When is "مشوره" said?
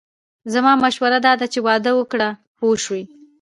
0.83-1.17